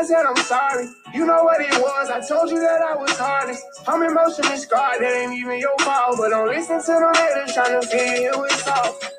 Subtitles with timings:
[0.00, 0.86] I said I'm sorry.
[1.12, 2.08] You know what it was.
[2.08, 3.62] I told you that I was heartless.
[3.86, 5.02] I'm emotionally scarred.
[5.02, 6.16] That ain't even your fault.
[6.16, 9.10] But don't listen to them haters trying to figure it's off.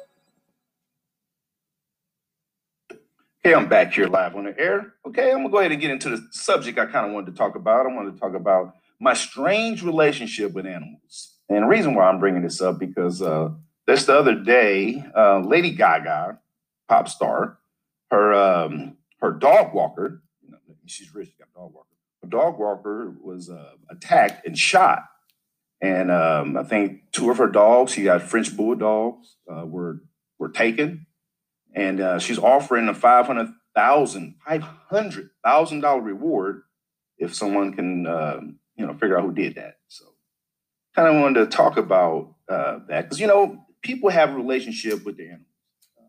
[3.44, 4.96] Hey, I'm back here live on the air.
[5.06, 7.38] Okay, I'm gonna go ahead and get into the subject I kind of wanted to
[7.38, 7.86] talk about.
[7.86, 11.36] I wanted to talk about my strange relationship with animals.
[11.48, 13.50] And the reason why I'm bringing this up because uh,
[13.86, 16.40] this the other day, uh, Lady Gaga,
[16.90, 17.60] pop star,
[18.10, 20.24] her um, her dog walker,
[20.88, 21.88] she's rich, she got a dog walker.
[22.24, 25.04] A dog walker was uh, attacked and shot,
[25.82, 30.02] and um, I think two of her dogs, she got French bulldogs, uh, were
[30.38, 31.08] were taken,
[31.74, 36.64] and uh, she's offering a five hundred thousand, five hundred thousand dollar reward
[37.18, 39.78] if someone can, um, you know, figure out who did that.
[39.88, 40.06] So,
[40.96, 45.04] kind of wanted to talk about uh, that because you know people have a relationship
[45.06, 45.48] with the animals.
[45.98, 46.06] Uh,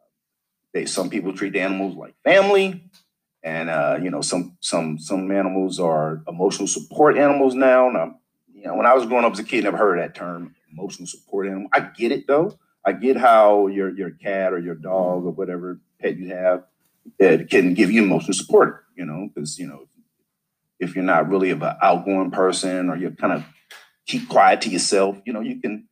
[0.75, 2.85] they some people treat the animals like family,
[3.43, 7.89] and uh, you know some some some animals are emotional support animals now.
[7.89, 8.17] Now,
[8.55, 11.07] you know, when I was growing up as a kid, never heard that term, emotional
[11.07, 11.69] support animal.
[11.73, 12.59] I get it though.
[12.85, 16.65] I get how your your cat or your dog or whatever pet you have
[17.19, 18.85] it can give you emotional support.
[18.97, 19.89] You know, because you know
[20.83, 23.45] if you're not really of an outgoing person or you're kind of
[24.07, 25.89] keep quiet to yourself, you know, you can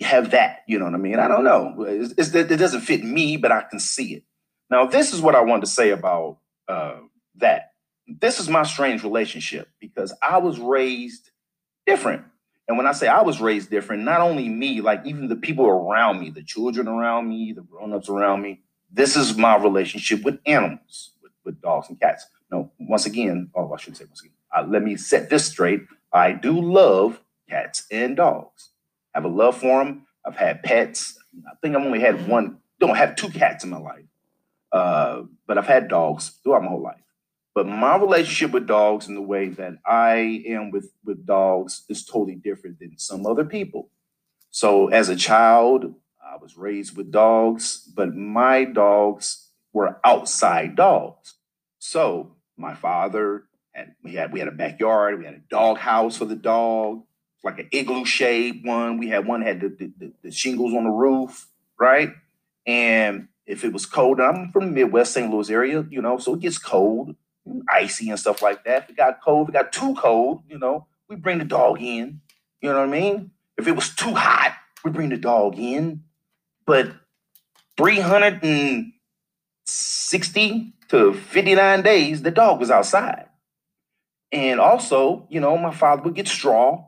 [0.00, 0.60] have that.
[0.68, 1.18] You know what I mean?
[1.18, 1.82] I don't know.
[1.82, 4.22] It's, it's, it doesn't fit me, but I can see it.
[4.70, 6.96] Now, this is what I wanted to say about uh,
[7.36, 7.72] that.
[8.06, 11.30] This is my strange relationship because I was raised
[11.86, 12.24] different.
[12.68, 15.66] And when I say I was raised different, not only me, like even the people
[15.66, 20.38] around me, the children around me, the grown-ups around me, this is my relationship with
[20.46, 22.26] animals, with, with dogs and cats.
[22.50, 24.34] No, once again, oh, I shouldn't say once again.
[24.54, 25.82] Uh, let me set this straight.
[26.12, 28.70] I do love cats and dogs.
[29.14, 30.06] I have a love for them.
[30.24, 31.18] I've had pets.
[31.46, 32.58] I think I've only had one.
[32.78, 34.04] Don't have two cats in my life,
[34.72, 36.96] uh, but I've had dogs throughout my whole life.
[37.54, 42.04] But my relationship with dogs and the way that I am with with dogs is
[42.04, 43.90] totally different than some other people.
[44.50, 51.34] So as a child, I was raised with dogs, but my dogs were outside dogs.
[51.78, 53.44] So my father
[53.74, 57.02] and we had we had a backyard, we had a dog house for the dog,
[57.44, 58.98] like an igloo shaped one.
[58.98, 61.48] We had one had the, the, the shingles on the roof,
[61.78, 62.14] right?
[62.66, 65.30] And if it was cold, I'm from the Midwest St.
[65.30, 67.16] Louis area, you know, so it gets cold,
[67.68, 68.84] icy and stuff like that.
[68.84, 71.82] If it got cold, if it got too cold, you know, we bring the dog
[71.82, 72.20] in.
[72.60, 73.30] You know what I mean?
[73.58, 74.54] If it was too hot,
[74.84, 76.04] we bring the dog in.
[76.64, 76.92] But
[77.76, 83.26] 360 to 59 days, the dog was outside.
[84.30, 86.84] And also, you know, my father would get straw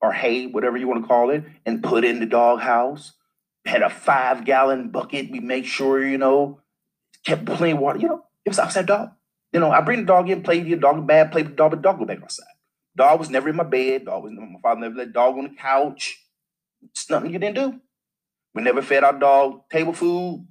[0.00, 3.14] or hay, whatever you want to call it, and put in the dog house.
[3.66, 5.30] Had a five gallon bucket.
[5.30, 6.60] We make sure, you know,
[7.24, 7.98] kept plenty water.
[7.98, 9.10] You know, it was outside dog.
[9.52, 11.82] You know, I bring the dog in, play the dog bad, play the dog, but
[11.82, 12.46] dog go back outside.
[12.96, 14.06] Dog was never in my bed.
[14.06, 16.22] Dog was my father never let dog on the couch.
[16.82, 17.80] It's nothing you didn't do.
[18.54, 20.46] We never fed our dog table food.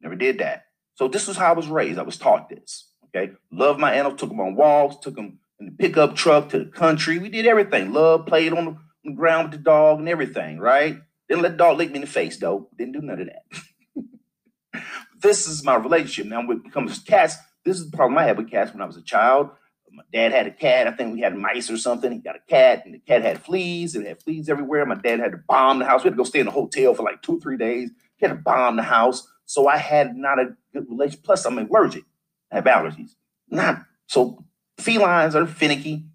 [0.00, 0.66] Never did that.
[0.94, 1.98] So this was how I was raised.
[1.98, 2.90] I was taught this.
[3.08, 3.32] Okay.
[3.50, 6.64] Love my animals, took them on walks, took them in the pickup truck to the
[6.66, 7.18] country.
[7.18, 7.92] We did everything.
[7.92, 10.98] Love, played on the ground with the dog and everything, right?
[11.30, 12.68] Didn't let the dog lick me in the face, though.
[12.76, 14.82] Didn't do none of that.
[15.22, 16.26] this is my relationship.
[16.26, 18.82] Now, when it comes to cats, this is the problem I had with cats when
[18.82, 19.50] I was a child.
[19.92, 20.86] My dad had a cat.
[20.86, 22.12] I think we had mice or something.
[22.12, 23.94] He got a cat, and the cat had fleas.
[23.94, 24.84] And it had fleas everywhere.
[24.84, 26.04] My dad had to bomb the house.
[26.04, 27.90] We had to go stay in a hotel for like two or three days.
[28.16, 29.26] He had to bomb the house.
[29.46, 31.24] So I had not a good relationship.
[31.24, 32.04] Plus, I'm allergic.
[32.52, 33.12] I have allergies.
[33.48, 34.44] Not so
[34.80, 36.06] felines are finicky,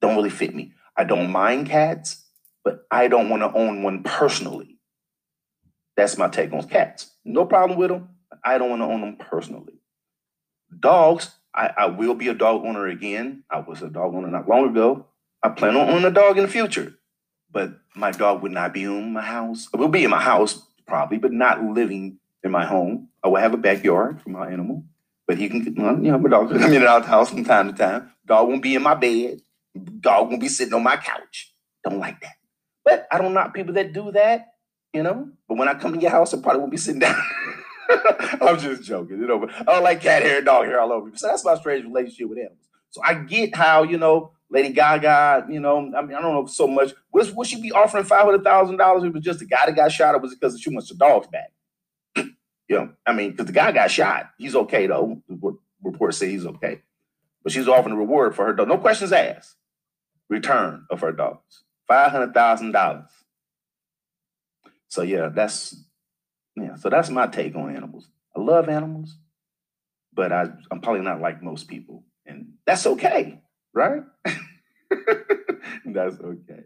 [0.00, 0.72] don't really fit me.
[0.96, 2.21] I don't mind cats,
[2.64, 4.78] but I don't want to own one personally.
[5.96, 7.10] That's my take on cats.
[7.24, 8.08] No problem with them.
[8.44, 9.74] I don't want to own them personally.
[10.78, 13.44] Dogs, I, I will be a dog owner again.
[13.50, 15.06] I was a dog owner not long ago.
[15.42, 16.94] I plan on owning a dog in the future,
[17.50, 19.68] but my dog would not be in my house.
[19.72, 23.08] It will be in my house probably, but not living in my home.
[23.22, 24.84] I will have a backyard for my animal,
[25.26, 27.30] but he can, you know, my dog can come in and out of the house
[27.30, 28.10] from time to time.
[28.24, 29.40] Dog won't be in my bed.
[30.00, 31.52] Dog won't be sitting on my couch.
[31.84, 32.34] Don't like that.
[32.84, 34.54] But I don't knock people that do that,
[34.92, 35.28] you know.
[35.48, 37.20] But when I come to your house, I probably won't be sitting down.
[38.40, 39.38] I'm just joking, you know.
[39.38, 41.12] But I don't like cat hair, dog hair all over me.
[41.16, 42.58] So that's my strange relationship with animals.
[42.90, 46.44] So I get how you know Lady Gaga, you know, I mean, I don't know
[46.44, 46.92] so much.
[47.14, 49.02] Would, would she be offering five hundred thousand dollars?
[49.02, 50.94] It was just the guy that got shot, or was it because she wants the
[50.94, 51.52] dogs back?
[52.16, 55.22] you know, I mean, because the guy got shot, he's okay though.
[55.82, 56.82] Reports say he's okay,
[57.42, 58.68] but she's offering a reward for her dog.
[58.68, 59.56] No questions asked.
[60.28, 63.10] Return of her dogs, five hundred thousand dollars.
[64.88, 65.76] So yeah, that's
[66.56, 66.76] yeah.
[66.76, 68.08] So that's my take on animals.
[68.34, 69.16] I love animals,
[70.14, 73.42] but I, I'm probably not like most people, and that's okay,
[73.74, 74.02] right?
[75.84, 76.62] that's okay.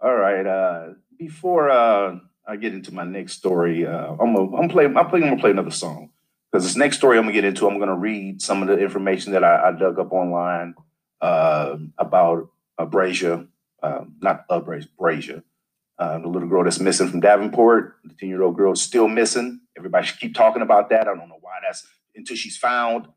[0.00, 0.46] All right.
[0.46, 2.16] Uh, before uh,
[2.48, 5.40] I get into my next story, uh, I'm gonna I'm play I'm playing I'm gonna
[5.40, 6.08] play another song
[6.50, 7.68] because this next story I'm gonna get into.
[7.68, 10.74] I'm gonna read some of the information that I, I dug up online
[11.20, 12.86] uh, about uh,
[13.84, 15.42] Uh, not uh, Breasia,
[15.98, 17.96] uh, the little girl that's missing from Davenport.
[18.04, 19.60] The 10 year old girl is still missing.
[19.76, 21.02] Everybody should keep talking about that.
[21.02, 21.86] I don't know why that's
[22.16, 23.08] until she's found.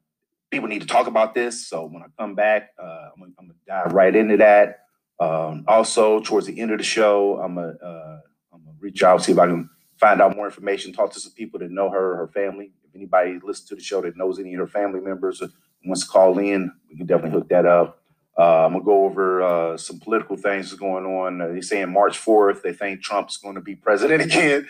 [0.52, 1.70] People need to talk about this.
[1.70, 4.80] So when I come back, uh, I'm, gonna, I'm gonna dive right into that.
[5.22, 8.20] Um, also, towards the end of the show, I'm gonna uh,
[8.54, 10.92] I'm gonna reach out see if I can find out more information.
[10.92, 12.74] Talk to some people that know her, her family.
[12.84, 15.42] If anybody listens to the show that knows any of her family members
[15.86, 18.04] wants to call in, we can definitely hook that up.
[18.38, 21.42] Uh, I'm gonna go over uh, some political things that's going on.
[21.42, 24.68] Uh, they're saying March 4th, they think Trump's going to be president again.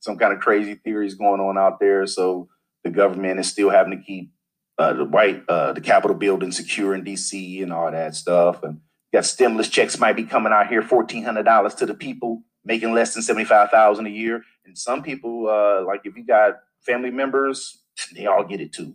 [0.00, 2.06] some kind of crazy theories going on out there.
[2.06, 2.48] So
[2.82, 4.32] the government is still having to keep
[4.78, 7.62] uh, the white, uh, the Capitol building secure in D.C.
[7.62, 8.62] and all that stuff.
[8.64, 8.80] And
[9.12, 12.92] got stimulus checks might be coming out here, fourteen hundred dollars to the people making
[12.92, 14.42] less than 75,000 a year.
[14.66, 17.78] And some people, uh, like if you got family members,
[18.14, 18.94] they all get it too.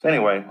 [0.00, 0.44] So anyway,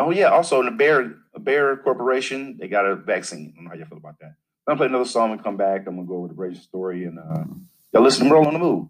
[0.00, 3.52] oh yeah, also in the Bear Bayer Corporation, they got a vaccine.
[3.52, 4.34] I don't know how you feel about that.
[4.66, 5.86] I'm gonna play another song and come back.
[5.86, 7.44] I'm gonna go over the Breasia story and uh,
[7.92, 8.88] y'all listen to Merle on the Move.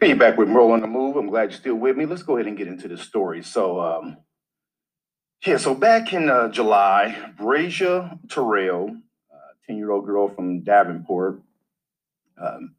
[0.00, 1.16] Hey, back with Merle on the Move.
[1.16, 2.06] I'm glad you're still with me.
[2.06, 3.42] Let's go ahead and get into the story.
[3.42, 4.16] So, um,
[5.46, 8.96] yeah, so back in uh, July, Breasia Terrell,
[9.66, 11.42] 10 year old girl from Davenport,
[12.40, 12.74] um,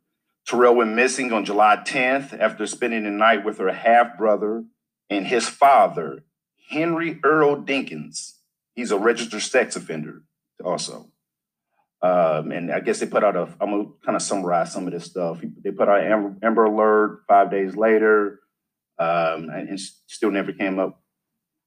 [0.47, 4.63] Terrell went missing on July 10th after spending the night with her half brother
[5.09, 6.23] and his father,
[6.69, 8.38] Henry Earl Dinkins.
[8.75, 10.23] He's a registered sex offender,
[10.63, 11.11] also.
[12.01, 14.93] Um, and I guess they put out a, I'm gonna kind of summarize some of
[14.93, 15.39] this stuff.
[15.63, 18.39] They put out Amber, Amber Alert five days later,
[18.97, 20.99] um, and, and still never came up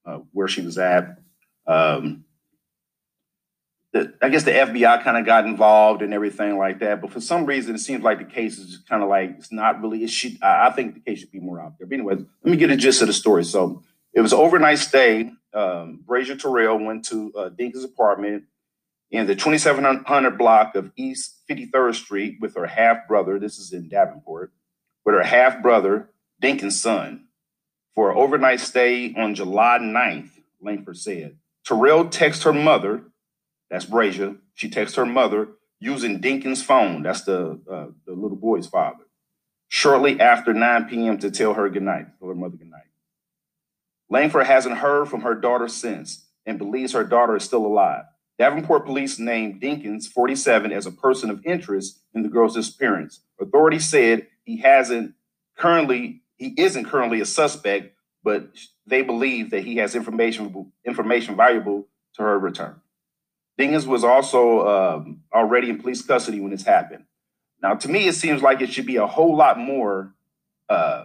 [0.05, 1.19] uh, where she was at.
[1.67, 2.25] Um,
[3.94, 7.20] the, I guess the FBI kind of got involved and everything like that, but for
[7.20, 10.02] some reason, it seems like the case is kind of like it's not really.
[10.02, 10.37] It should.
[10.43, 11.87] I, think the case should be more out there.
[11.87, 13.44] But anyway, let me get a gist of the story.
[13.44, 15.31] So it was overnight stay.
[15.55, 18.43] Um, Breasia Terrell went to uh, Dinkins' apartment
[19.12, 23.38] in the 2700 block of East 53rd Street with her half brother.
[23.38, 24.52] This is in Davenport,
[25.05, 26.11] with her half brother,
[26.43, 27.26] Dinkins' son,
[27.94, 30.31] for an overnight stay on July 9th,
[30.61, 31.37] Langford said.
[31.64, 33.05] Terrell texted her mother,
[33.75, 35.49] that's Breasia, she texts her mother
[35.81, 39.03] using Dinkins' phone, that's the, uh, the little boy's father,
[39.67, 41.19] shortly after 9 p.m.
[41.19, 42.85] to tell her goodnight, tell her mother goodnight.
[44.09, 48.05] Langford hasn't heard from her daughter since and believes her daughter is still alive.
[48.38, 53.23] Davenport police named Dinkins, 47, as a person of interest in the girl's disappearance.
[53.41, 55.15] Authorities said he hasn't
[55.59, 58.50] currently, he isn't currently a suspect, but
[58.87, 62.81] they believe that he has information information valuable to her return.
[63.59, 67.05] Dinkins was also um, already in police custody when this happened.
[67.62, 70.15] Now, to me, it seems like it should be a whole lot more
[70.69, 71.05] uh,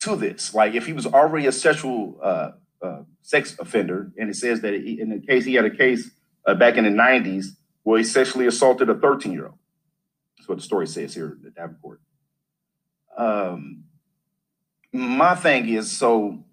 [0.00, 0.54] to this.
[0.54, 2.52] Like, if he was already a sexual uh,
[2.82, 6.10] uh, sex offender, and it says that he, in the case he had a case
[6.46, 7.56] uh, back in the '90s
[7.88, 9.58] where he sexually assaulted a 13 year old.
[10.36, 12.00] That's what the story says here at Davenport.
[13.16, 13.84] Um,
[14.92, 16.44] my thing is so,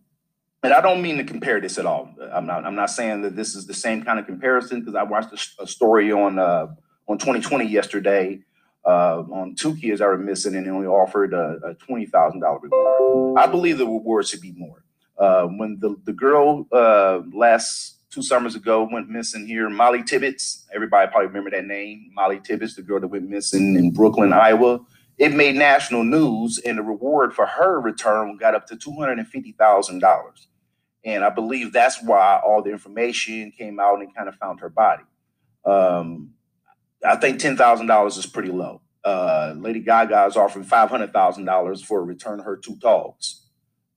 [0.66, 2.14] and I don't mean to compare this at all.
[2.32, 2.66] I'm not.
[2.66, 5.64] I'm not saying that this is the same kind of comparison because I watched a,
[5.64, 6.68] a story on uh,
[7.08, 8.40] on 2020 yesterday
[8.86, 12.42] uh, on two kids that were missing, and they only offered a, a twenty thousand
[12.42, 13.40] dollar reward.
[13.40, 14.84] I believe the reward should be more.
[15.18, 20.66] Uh, when the the girl uh, last two summers ago went missing here, Molly Tibbetts.
[20.74, 24.80] Everybody probably remember that name, Molly Tibbetts, the girl that went missing in Brooklyn, Iowa.
[25.18, 29.20] It made national news, and the reward for her return got up to two hundred
[29.20, 30.48] and fifty thousand dollars.
[31.06, 34.70] And I believe that's why all the information came out and kind of found her
[34.70, 35.04] body.
[35.64, 36.32] Um,
[37.06, 38.82] I think ten thousand dollars is pretty low.
[39.04, 43.44] Uh, Lady Gaga is offering five hundred thousand dollars for a return her two dogs.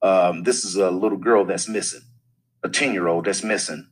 [0.03, 2.03] Um, this is a little girl that's missing,
[2.62, 3.88] a ten year old that's missing.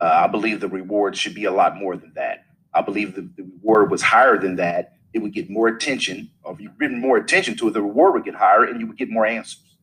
[0.00, 2.44] Uh, I believe the reward should be a lot more than that.
[2.72, 4.94] I believe the, the reward was higher than that.
[5.12, 6.30] It would get more attention.
[6.42, 8.86] Or if you bring more attention to it, the reward would get higher, and you
[8.86, 9.76] would get more answers.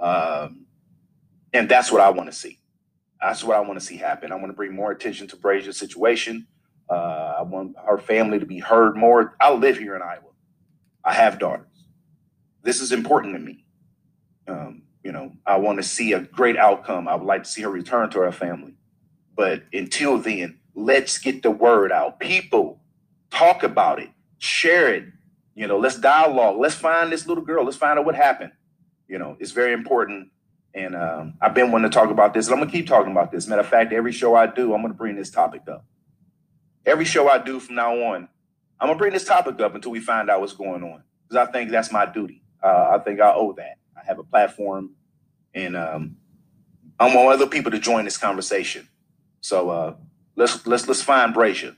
[0.00, 0.66] Um,
[1.52, 2.58] and that's what I want to see.
[3.20, 4.32] That's what I want to see happen.
[4.32, 6.46] I want to bring more attention to Breasia's situation.
[6.88, 9.36] Uh, I want our family to be heard more.
[9.40, 10.30] I live here in Iowa.
[11.04, 11.66] I have daughters.
[12.62, 13.64] This is important to me.
[14.46, 17.08] Um, you know, I want to see a great outcome.
[17.08, 18.74] I would like to see her return to her family.
[19.36, 22.20] But until then, let's get the word out.
[22.20, 22.80] People,
[23.30, 25.04] talk about it, share it.
[25.54, 26.56] You know, let's dialogue.
[26.58, 27.64] Let's find this little girl.
[27.64, 28.52] Let's find out what happened.
[29.08, 30.30] You know, it's very important.
[30.74, 33.32] And um, I've been wanting to talk about this, and I'm gonna keep talking about
[33.32, 33.46] this.
[33.46, 35.84] Matter of fact, every show I do, I'm gonna bring this topic up.
[36.86, 38.28] Every show I do from now on,
[38.80, 41.50] I'm gonna bring this topic up until we find out what's going on, because I
[41.50, 42.42] think that's my duty.
[42.62, 43.78] Uh, I think I owe that.
[43.96, 44.90] I have a platform,
[45.54, 46.16] and um,
[46.98, 48.88] I want other people to join this conversation.
[49.40, 49.94] So uh,
[50.36, 51.76] let's let's let's find Breasia.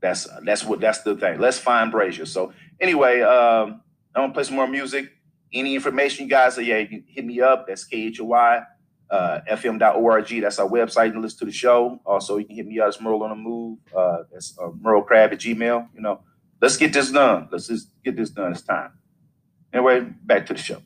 [0.00, 1.38] That's that's what that's the thing.
[1.38, 2.26] Let's find Breasia.
[2.26, 3.82] So anyway, um,
[4.14, 5.12] I'm gonna play some more music.
[5.52, 7.66] Any information you guys, yeah, you hit me up.
[7.66, 8.60] That's KHOY,
[9.10, 10.40] uh, FM.org.
[10.40, 11.06] That's our website.
[11.06, 12.00] You can listen to the show.
[12.06, 12.88] Also, you can hit me up.
[12.88, 13.78] It's Merle on the Move.
[13.94, 15.88] Uh, that's uh, Merle Crab at Gmail.
[15.94, 16.20] You know,
[16.60, 17.48] let's get this done.
[17.50, 18.52] Let's just get this done.
[18.52, 18.92] It's time.
[19.72, 20.82] Anyway, back to the show.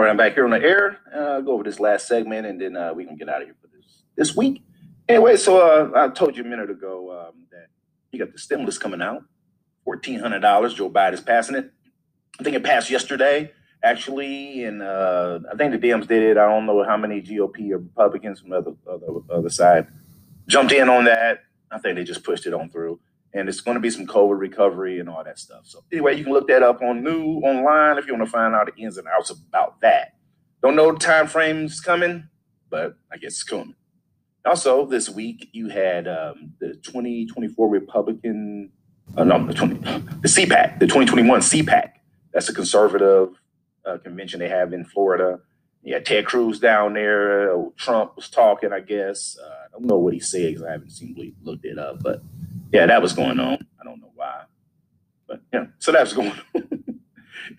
[0.00, 0.96] All right, I'm back here on the air.
[1.14, 3.56] Uh, go over this last segment, and then uh, we can get out of here
[3.60, 4.62] for this this week.
[5.10, 7.66] Anyway, so uh, I told you a minute ago um, that
[8.10, 9.24] you got the stimulus coming out,
[9.84, 10.72] fourteen hundred dollars.
[10.72, 11.70] Joe Biden's passing it.
[12.38, 13.52] I think it passed yesterday,
[13.84, 16.38] actually, and uh, I think the Dems did it.
[16.38, 19.86] I don't know how many GOP or Republicans from the other other, other side
[20.46, 21.40] jumped in on that.
[21.70, 23.00] I think they just pushed it on through
[23.32, 25.62] and it's going to be some COVID recovery and all that stuff.
[25.64, 28.54] So anyway, you can look that up on new online if you want to find
[28.54, 30.14] out the ins and outs about that.
[30.62, 32.28] Don't know the time frames coming,
[32.68, 33.74] but I guess it's coming.
[34.44, 38.72] Also, this week you had um, the 2024 Republican,
[39.16, 41.90] uh, no, the 20, the CPAC, the 2021 CPAC.
[42.32, 43.28] That's a conservative
[43.84, 45.40] uh, convention they have in Florida.
[45.82, 47.54] Yeah, Ted Cruz down there.
[47.54, 49.38] Uh, Trump was talking, I guess.
[49.42, 52.22] Uh, I don't know what he said because I haven't seen looked it up, but
[52.72, 53.58] yeah, that was going on.
[53.80, 54.42] I don't know why,
[55.28, 57.00] but yeah, so that's going on.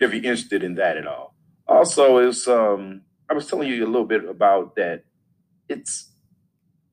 [0.00, 1.34] you're interested in that at all.
[1.66, 5.04] Also, is um, I was telling you a little bit about that.
[5.68, 6.10] It's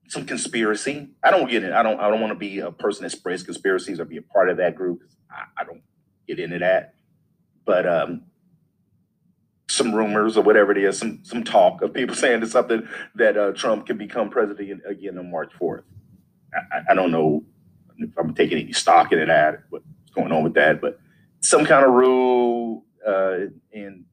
[0.08, 1.10] some conspiracy.
[1.24, 1.74] I don't get it.
[1.74, 2.00] I don't.
[2.00, 4.58] I don't want to be a person that spreads conspiracies or be a part of
[4.58, 5.02] that group.
[5.30, 5.82] I, I don't
[6.28, 6.94] get into that.
[7.66, 8.24] But um,
[9.70, 13.38] some rumors or whatever it is, some some talk of people saying it's something that
[13.38, 15.84] uh, Trump can become president again on March fourth.
[16.54, 17.44] I, I, don't know
[18.00, 21.00] if I'm taking any stock in that, what's going on with that, but
[21.42, 23.38] some kind of rule, uh,
[23.74, 24.06] and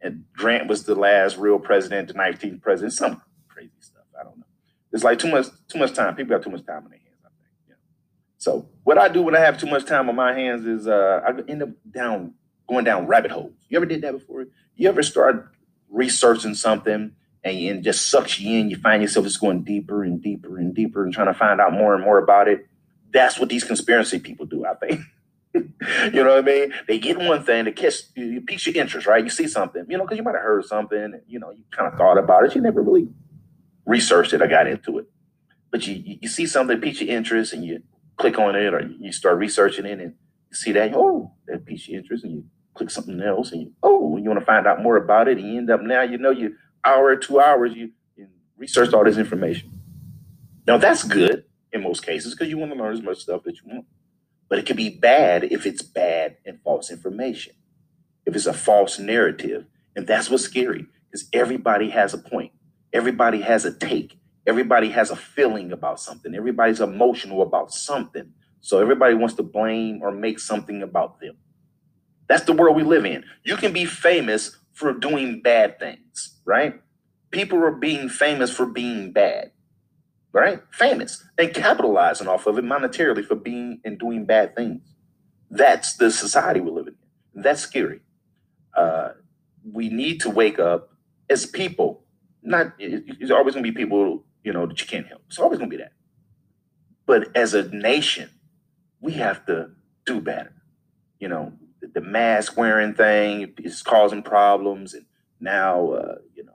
[0.00, 4.04] and Grant was the last real president, the 19th president, some crazy stuff.
[4.18, 4.44] I don't know.
[4.92, 6.14] It's like too much too much time.
[6.14, 7.20] People got too much time on their hands.
[7.24, 7.48] I think.
[7.68, 7.74] Yeah.
[8.38, 11.20] So what I do when I have too much time on my hands is uh,
[11.26, 12.34] I end up down
[12.68, 13.54] going down rabbit holes.
[13.68, 14.46] You ever did that before?
[14.76, 15.50] You ever start
[15.88, 17.12] researching something?
[17.42, 18.70] And, and just sucks you in.
[18.70, 21.74] You find yourself just going deeper and deeper and deeper and trying to find out
[21.74, 22.66] more and more about it
[23.14, 25.00] that's what these conspiracy people do, I think.
[25.54, 26.74] you know what I mean?
[26.88, 29.22] They get one thing to catch you, piques your interest, right?
[29.22, 31.62] You see something, you know, because you might have heard something, and, you know, you
[31.70, 32.14] kind of uh-huh.
[32.14, 32.56] thought about it.
[32.56, 33.08] You never really
[33.86, 35.06] researched it or got into it.
[35.70, 37.82] But you, you see something piques your interest and you
[38.16, 40.14] click on it or you start researching it and
[40.50, 42.44] you see that, oh, that piques your interest and you
[42.74, 45.38] click something else and you, oh, you want to find out more about it.
[45.38, 49.04] And you end up now, you know, you hour, two hours, you, you researched all
[49.04, 49.70] this information.
[50.66, 51.44] Now that's good
[51.74, 53.86] in most cases because you want to learn as much stuff that you want.
[54.48, 57.54] But it can be bad if it's bad and false information,
[58.26, 59.66] if it's a false narrative.
[59.96, 62.52] And that's what's scary because everybody has a point,
[62.92, 68.32] everybody has a take, everybody has a feeling about something, everybody's emotional about something.
[68.62, 71.36] So everybody wants to blame or make something about them.
[72.28, 73.24] That's the world we live in.
[73.44, 76.80] You can be famous for doing bad things, right?
[77.30, 79.52] People are being famous for being bad
[80.34, 80.60] right?
[80.72, 84.82] Famous and capitalizing off of it monetarily for being and doing bad things.
[85.50, 86.96] That's the society we're living
[87.34, 87.42] in.
[87.42, 88.00] That's scary.
[88.76, 89.10] Uh,
[89.72, 90.90] we need to wake up
[91.30, 92.02] as people.
[92.42, 95.22] Not there's always gonna be people, you know, that you can't help.
[95.28, 95.92] It's always gonna be that.
[97.06, 98.30] But as a nation,
[99.00, 99.70] we have to
[100.04, 100.52] do better.
[101.20, 105.06] You know, the mask wearing thing is causing problems, and
[105.40, 106.52] now uh, you know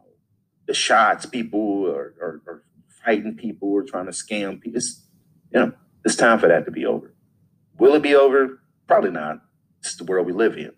[0.67, 2.63] the shots people are, are, are
[3.03, 4.77] fighting people who are trying to scam people.
[4.77, 5.05] It's,
[5.51, 5.73] you know,
[6.05, 7.13] it's time for that to be over.
[7.77, 8.61] Will it be over?
[8.87, 9.41] Probably not.
[9.79, 10.71] It's the world we live in.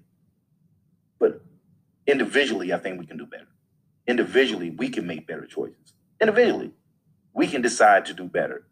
[1.20, 1.42] But
[2.08, 3.48] individually, I think we can do better.
[4.08, 5.94] Individually, we can make better choices.
[6.20, 6.72] Individually,
[7.34, 8.68] we can decide to do better.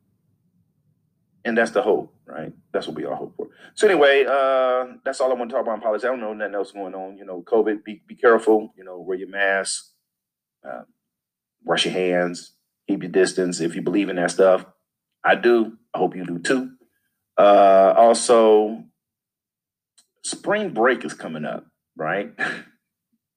[1.45, 2.51] And that's the hope, right?
[2.73, 3.47] That's what we all hope for.
[3.73, 6.03] So anyway, uh, that's all I want to talk about in politics.
[6.03, 7.17] I don't know nothing else going on.
[7.17, 9.93] You know, COVID, be, be careful, you know, wear your mask,
[10.67, 10.81] uh,
[11.63, 12.53] wash your hands,
[12.89, 14.65] keep your distance if you believe in that stuff.
[15.23, 15.77] I do.
[15.93, 16.71] I hope you do too.
[17.37, 18.83] Uh, also,
[20.23, 21.65] spring break is coming up,
[21.95, 22.31] right?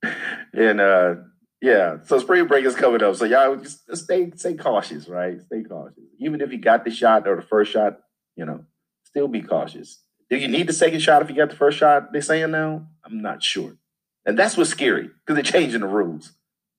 [0.55, 1.15] and uh
[1.61, 3.15] yeah, so spring break is coming up.
[3.15, 5.41] So y'all just stay stay cautious, right?
[5.43, 6.03] Stay cautious.
[6.19, 7.99] Even if you got the shot or the first shot,
[8.37, 8.65] you know,
[9.05, 10.03] still be cautious.
[10.31, 12.13] Do you need the second shot if you got the first shot?
[12.13, 12.87] They're saying now.
[13.05, 13.77] I'm not sure,
[14.25, 16.33] and that's what's scary because they're changing the rules.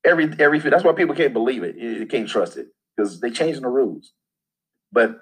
[0.06, 1.76] Every every that's why people can't believe it.
[1.80, 4.14] They can't trust it because they're changing the rules.
[4.92, 5.20] But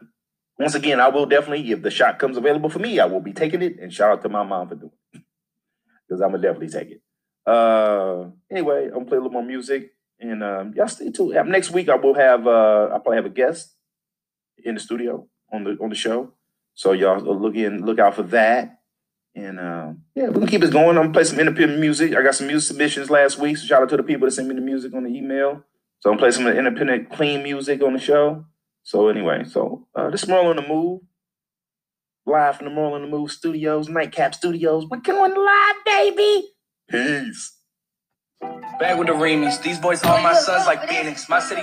[0.60, 3.34] once again, I will definitely, if the shot comes available for me, I will be
[3.34, 3.80] taking it.
[3.80, 5.22] And shout out to my mom for doing it
[6.08, 7.02] because I'm gonna definitely take it.
[7.46, 11.34] Uh, anyway, I'm gonna play a little more music, and um, y'all stay tuned.
[11.50, 13.76] Next week, I will have uh, I'll probably have a guest
[14.64, 16.34] in the studio on the on the show,
[16.74, 18.81] so y'all look in, look out for that.
[19.34, 20.98] And um, yeah, we're gonna keep it going.
[20.98, 22.16] I'm gonna play some independent music.
[22.16, 24.48] I got some music submissions last week, so shout out to the people that sent
[24.48, 25.64] me the music on the email.
[26.00, 28.46] So I'm gonna play some independent, clean music on the show.
[28.84, 31.02] So anyway, so uh, this is Merle on the Move,
[32.26, 34.86] live from the Merle on the Move Studios, Nightcap Studios.
[34.90, 36.50] We're going live, baby.
[36.90, 37.58] Peace.
[38.80, 39.62] Back with the remix.
[39.62, 41.30] These boys all my sons like Phoenix.
[41.30, 41.62] My city